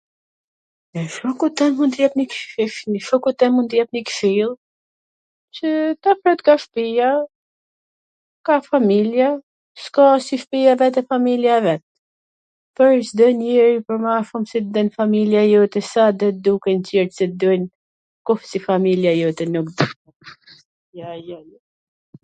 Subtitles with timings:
[1.15, 2.95] Shokut tem mund t i jap njw kshill
[5.57, 5.69] qw
[6.01, 7.09] t afrohet ka shpia,
[8.49, 9.27] ka familje,
[9.83, 11.83] s ka as si shpia e vet e familja e vet,
[12.79, 17.11] pwr Cdo njeri pwr ma afwr se t del familja jote, sado duken tw tjert
[17.19, 17.61] se tw dun,
[18.25, 20.11] kush si familja jote nuk tw do,
[21.01, 21.37] jo, jo...